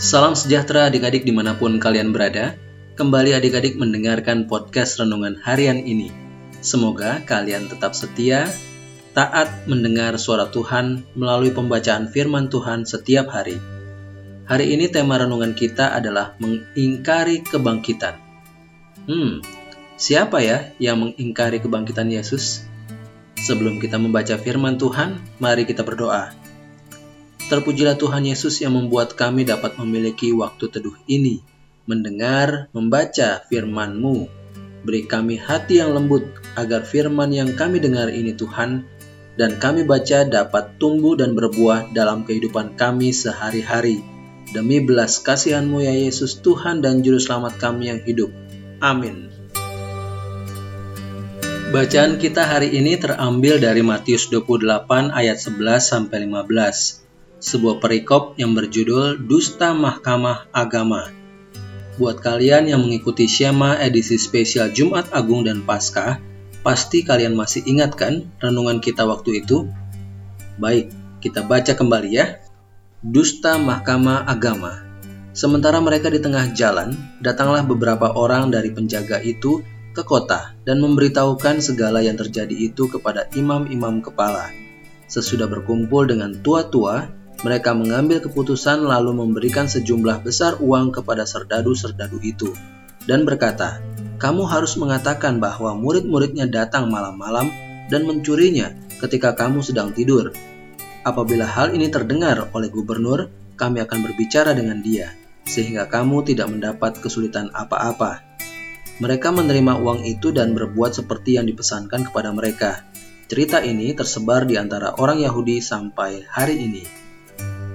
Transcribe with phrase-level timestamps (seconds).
[0.00, 2.56] Salam sejahtera adik-adik di mana pun kalian berada.
[2.96, 6.08] Kembali adik-adik mendengarkan podcast Renungan Harian ini.
[6.64, 8.48] Semoga kalian tetap setia,
[9.12, 13.60] taat mendengar suara Tuhan melalui pembacaan firman Tuhan setiap hari.
[14.48, 18.16] Hari ini tema renungan kita adalah mengingkari kebangkitan.
[19.04, 19.44] Hmm,
[20.00, 22.64] siapa ya yang mengingkari kebangkitan Yesus?
[23.36, 26.39] Sebelum kita membaca firman Tuhan, mari kita berdoa.
[27.50, 31.42] Terpujilah Tuhan Yesus yang membuat kami dapat memiliki waktu teduh ini,
[31.82, 34.30] mendengar, membaca firman-Mu.
[34.86, 38.86] Beri kami hati yang lembut, agar firman yang kami dengar ini Tuhan,
[39.34, 43.98] dan kami baca dapat tumbuh dan berbuah dalam kehidupan kami sehari-hari.
[44.54, 48.30] Demi belas kasihan-Mu ya Yesus Tuhan dan Juru Selamat kami yang hidup.
[48.78, 49.26] Amin.
[51.74, 57.09] Bacaan kita hari ini terambil dari Matius 28 ayat 11 sampai 15
[57.40, 61.08] sebuah perikop yang berjudul Dusta Mahkamah Agama.
[61.96, 66.20] Buat kalian yang mengikuti Syema edisi spesial Jumat Agung dan Paskah,
[66.60, 69.72] pasti kalian masih ingat kan renungan kita waktu itu?
[70.60, 70.92] Baik,
[71.24, 72.44] kita baca kembali ya.
[73.00, 74.84] Dusta Mahkamah Agama.
[75.32, 76.92] Sementara mereka di tengah jalan,
[77.24, 79.64] datanglah beberapa orang dari penjaga itu
[79.96, 84.52] ke kota dan memberitahukan segala yang terjadi itu kepada imam-imam kepala.
[85.10, 92.52] Sesudah berkumpul dengan tua-tua, mereka mengambil keputusan lalu memberikan sejumlah besar uang kepada serdadu-serdadu itu
[93.08, 93.80] dan berkata,
[94.20, 97.48] "Kamu harus mengatakan bahwa murid-muridnya datang malam-malam
[97.88, 100.36] dan mencurinya ketika kamu sedang tidur.
[101.00, 105.16] Apabila hal ini terdengar oleh gubernur, kami akan berbicara dengan dia,
[105.48, 108.20] sehingga kamu tidak mendapat kesulitan apa-apa."
[109.00, 112.84] Mereka menerima uang itu dan berbuat seperti yang dipesankan kepada mereka.
[113.32, 116.99] Cerita ini tersebar di antara orang Yahudi sampai hari ini.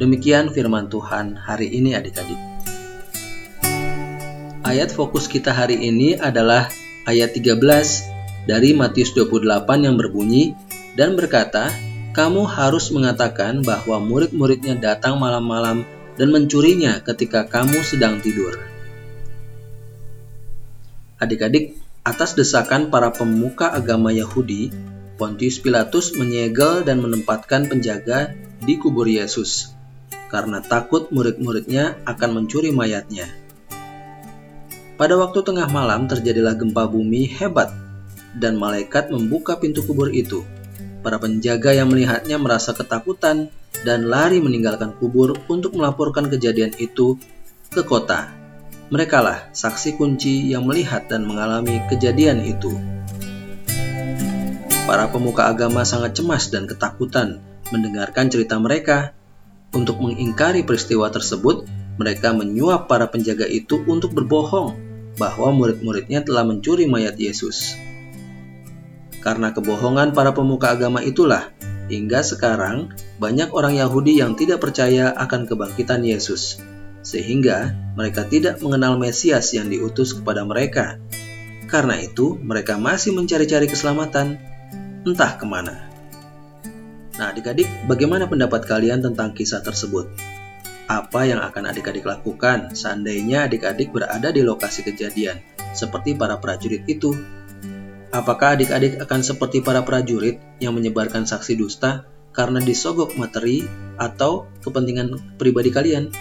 [0.00, 2.40] Demikian firman Tuhan hari ini adik-adik.
[4.64, 6.72] Ayat fokus kita hari ini adalah
[7.04, 7.60] ayat 13
[8.48, 10.56] dari Matius 28 yang berbunyi
[10.96, 11.68] dan berkata,
[12.16, 15.84] kamu harus mengatakan bahwa murid-muridnya datang malam-malam
[16.16, 18.56] dan mencurinya ketika kamu sedang tidur.
[21.20, 24.72] Adik-adik, atas desakan para pemuka agama Yahudi,
[25.20, 28.32] Pontius Pilatus menyegel dan menempatkan penjaga
[28.64, 29.81] di kubur Yesus
[30.32, 33.28] karena takut murid-muridnya akan mencuri mayatnya.
[34.96, 37.68] Pada waktu tengah malam terjadilah gempa bumi hebat
[38.32, 40.40] dan malaikat membuka pintu kubur itu.
[41.04, 43.52] Para penjaga yang melihatnya merasa ketakutan
[43.84, 47.20] dan lari meninggalkan kubur untuk melaporkan kejadian itu
[47.68, 48.30] ke kota.
[48.92, 52.72] Merekalah saksi kunci yang melihat dan mengalami kejadian itu.
[54.84, 57.40] Para pemuka agama sangat cemas dan ketakutan
[57.72, 59.16] mendengarkan cerita mereka
[59.72, 61.64] untuk mengingkari peristiwa tersebut,
[61.96, 64.76] mereka menyuap para penjaga itu untuk berbohong
[65.20, 67.76] bahwa murid-muridnya telah mencuri mayat Yesus.
[69.20, 71.52] Karena kebohongan para pemuka agama itulah,
[71.86, 72.90] hingga sekarang
[73.20, 76.58] banyak orang Yahudi yang tidak percaya akan kebangkitan Yesus,
[77.04, 80.98] sehingga mereka tidak mengenal Mesias yang diutus kepada mereka.
[81.68, 84.36] Karena itu, mereka masih mencari-cari keselamatan,
[85.06, 85.91] entah ke mana.
[87.20, 90.08] Nah, adik-adik, bagaimana pendapat kalian tentang kisah tersebut?
[90.88, 95.40] Apa yang akan adik-adik lakukan seandainya adik-adik berada di lokasi kejadian,
[95.76, 97.12] seperti para prajurit itu?
[98.12, 103.64] Apakah adik-adik akan seperti para prajurit yang menyebarkan saksi dusta karena disogok materi
[104.00, 106.12] atau kepentingan pribadi kalian?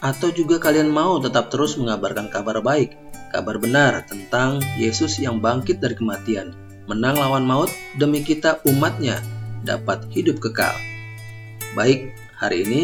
[0.00, 2.96] Atau juga kalian mau tetap terus mengabarkan kabar baik,
[3.32, 6.52] kabar benar tentang Yesus yang bangkit dari kematian,
[6.84, 9.20] menang lawan maut demi kita umatnya
[9.62, 10.74] dapat hidup kekal.
[11.72, 12.82] Baik, hari ini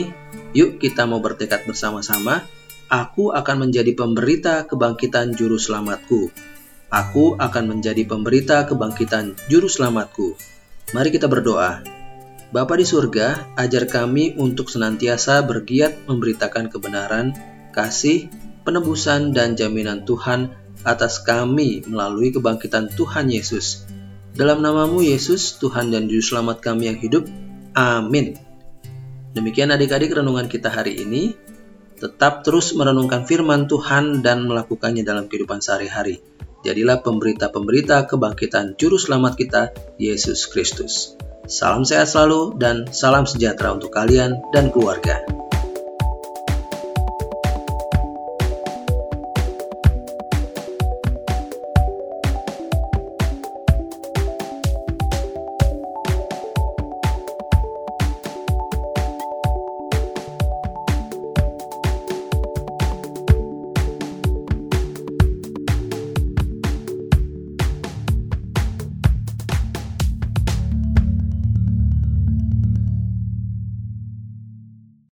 [0.57, 2.47] yuk kita mau bertekad bersama-sama.
[2.89, 6.33] Aku akan menjadi pemberita kebangkitan juru selamatku.
[6.89, 10.41] Aku akan menjadi pemberita kebangkitan juru selamatku.
[10.97, 11.85] Mari kita berdoa.
[12.49, 17.37] Bapa di surga, ajar kami untuk senantiasa bergiat memberitakan kebenaran,
[17.77, 18.33] kasih,
[18.65, 20.49] penebusan, dan jaminan Tuhan
[20.81, 23.98] atas kami melalui kebangkitan Tuhan Yesus
[24.39, 27.27] dalam namamu Yesus, Tuhan dan Juru Selamat kami yang hidup.
[27.75, 28.39] Amin.
[29.35, 31.35] Demikian adik-adik renungan kita hari ini.
[31.99, 36.23] Tetap terus merenungkan firman Tuhan dan melakukannya dalam kehidupan sehari-hari.
[36.63, 41.19] Jadilah pemberita-pemberita kebangkitan Juru Selamat kita, Yesus Kristus.
[41.51, 45.38] Salam sehat selalu dan salam sejahtera untuk kalian dan keluarga.